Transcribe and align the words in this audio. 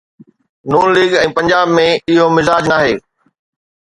ن 0.69 0.71
ليگ 0.95 1.11
۽ 1.23 1.29
پنجاب 1.37 1.75
۾ 1.81 1.85
اهو 2.15 2.25
مزاج 2.39 2.63
ناهي. 2.73 2.93